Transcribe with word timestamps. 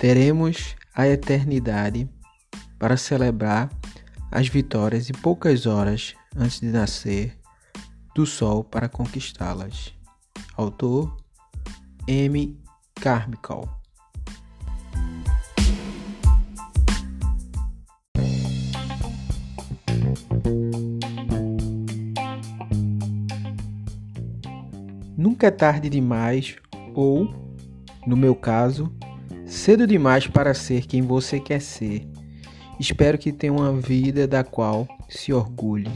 teremos 0.00 0.76
a 0.94 1.06
eternidade 1.06 2.08
para 2.78 2.96
celebrar 2.96 3.68
as 4.30 4.48
vitórias 4.48 5.10
e 5.10 5.12
poucas 5.12 5.66
horas 5.66 6.14
antes 6.34 6.60
de 6.60 6.68
nascer 6.68 7.38
do 8.14 8.24
sol 8.24 8.64
para 8.64 8.88
conquistá-las. 8.88 9.94
Autor 10.56 11.14
M. 12.08 12.58
Carmichael. 12.94 13.68
Nunca 25.14 25.48
é 25.48 25.50
tarde 25.50 25.90
demais 25.90 26.56
ou, 26.94 27.28
no 28.06 28.16
meu 28.16 28.34
caso, 28.34 28.90
cedo 29.50 29.84
demais 29.84 30.28
para 30.28 30.54
ser 30.54 30.86
quem 30.86 31.02
você 31.02 31.40
quer 31.40 31.60
ser. 31.60 32.06
Espero 32.78 33.18
que 33.18 33.32
tenha 33.32 33.52
uma 33.52 33.72
vida 33.72 34.26
da 34.26 34.44
qual 34.44 34.86
se 35.08 35.32
orgulhe. 35.32 35.90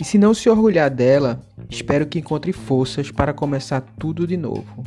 E 0.00 0.04
se 0.04 0.16
não 0.16 0.32
se 0.32 0.48
orgulhar 0.48 0.90
dela, 0.90 1.40
espero 1.68 2.06
que 2.06 2.18
encontre 2.18 2.52
forças 2.52 3.10
para 3.10 3.34
começar 3.34 3.80
tudo 3.80 4.26
de 4.26 4.36
novo. 4.36 4.82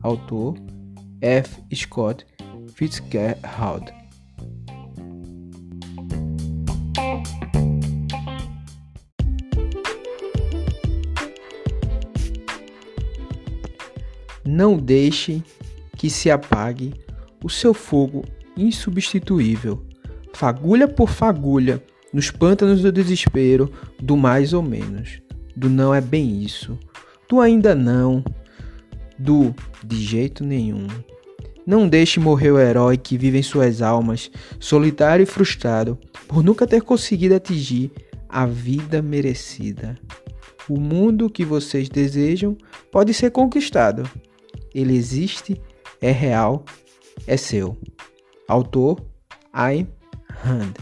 Autor 0.00 0.56
F. 1.20 1.62
Scott 1.74 2.24
Fitzgerald 2.74 3.92
Não 14.44 14.78
deixe 14.78 15.42
que 15.98 16.08
se 16.08 16.30
apague 16.30 16.94
o 17.44 17.50
seu 17.50 17.74
fogo 17.74 18.24
insubstituível, 18.56 19.82
fagulha 20.32 20.88
por 20.88 21.10
fagulha, 21.10 21.82
nos 22.12 22.30
pântanos 22.30 22.80
do 22.80 22.90
desespero, 22.90 23.70
do 24.00 24.16
mais 24.16 24.54
ou 24.54 24.62
menos, 24.62 25.20
do 25.54 25.68
não 25.68 25.94
é 25.94 26.00
bem 26.00 26.42
isso, 26.42 26.78
do 27.28 27.40
ainda 27.40 27.74
não, 27.74 28.24
do 29.18 29.54
de 29.84 30.00
jeito 30.02 30.42
nenhum. 30.42 30.86
Não 31.66 31.86
deixe 31.86 32.18
morrer 32.18 32.52
o 32.52 32.58
herói 32.58 32.96
que 32.96 33.18
vive 33.18 33.38
em 33.38 33.42
suas 33.42 33.82
almas, 33.82 34.30
solitário 34.58 35.24
e 35.24 35.26
frustrado, 35.26 35.98
por 36.26 36.42
nunca 36.42 36.66
ter 36.66 36.80
conseguido 36.80 37.34
atingir 37.34 37.90
a 38.28 38.46
vida 38.46 39.02
merecida. 39.02 39.98
O 40.68 40.80
mundo 40.80 41.28
que 41.28 41.44
vocês 41.44 41.88
desejam 41.88 42.56
pode 42.90 43.12
ser 43.12 43.30
conquistado. 43.30 44.08
Ele 44.74 44.96
existe, 44.96 45.60
é 46.00 46.10
real, 46.10 46.64
é 47.26 47.36
seu. 47.36 47.76
Autor 48.48 49.02
Ayn 49.52 49.86
Rand. 50.28 50.74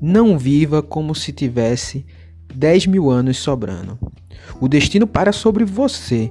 Não 0.00 0.38
viva 0.38 0.82
como 0.82 1.14
se 1.14 1.32
tivesse 1.32 2.06
10 2.54 2.86
mil 2.86 3.10
anos 3.10 3.38
sobrando. 3.38 3.98
O 4.60 4.68
destino 4.68 5.06
para 5.06 5.32
sobre 5.32 5.64
você. 5.64 6.30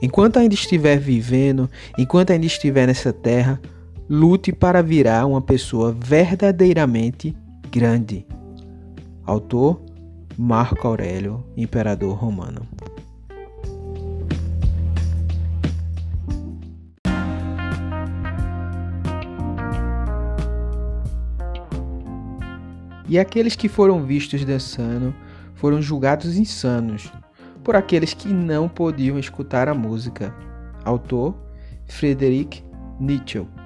Enquanto 0.00 0.38
ainda 0.38 0.54
estiver 0.54 0.98
vivendo, 0.98 1.70
enquanto 1.98 2.30
ainda 2.30 2.46
estiver 2.46 2.86
nessa 2.86 3.12
terra, 3.12 3.60
Lute 4.12 4.52
para 4.52 4.82
virar 4.82 5.24
uma 5.24 5.40
pessoa 5.40 5.92
verdadeiramente 5.92 7.32
grande. 7.70 8.26
Autor 9.24 9.80
Marco 10.36 10.88
Aurélio, 10.88 11.44
imperador 11.56 12.16
romano. 12.16 12.66
E 23.08 23.16
aqueles 23.16 23.54
que 23.54 23.68
foram 23.68 24.02
vistos 24.02 24.44
dançando 24.44 25.14
foram 25.54 25.80
julgados 25.80 26.36
insanos 26.36 27.12
por 27.62 27.76
aqueles 27.76 28.12
que 28.12 28.26
não 28.26 28.68
podiam 28.68 29.20
escutar 29.20 29.68
a 29.68 29.74
música. 29.74 30.34
Autor 30.84 31.36
Friedrich 31.86 32.64
Nietzsche. 32.98 33.59